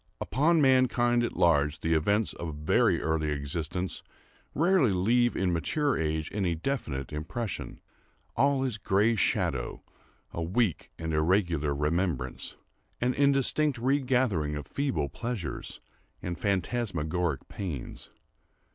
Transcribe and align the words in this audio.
Upon 0.19 0.61
mankind 0.63 1.23
at 1.23 1.37
large 1.37 1.81
the 1.81 1.93
events 1.93 2.33
of 2.33 2.55
very 2.55 2.99
early 2.99 3.29
existence 3.29 4.01
rarely 4.55 4.89
leave 4.93 5.35
in 5.35 5.53
mature 5.53 5.95
age 5.95 6.31
any 6.33 6.55
definite 6.55 7.13
impression. 7.13 7.79
All 8.35 8.63
is 8.63 8.79
gray 8.79 9.13
shadow—a 9.15 10.41
weak 10.41 10.89
and 10.97 11.13
irregular 11.13 11.75
remembrance—an 11.75 13.13
indistinct 13.13 13.77
regathering 13.77 14.55
of 14.55 14.65
feeble 14.65 15.07
pleasures 15.07 15.81
and 16.19 16.35
phantasmagoric 16.35 17.47
pains. 17.47 18.09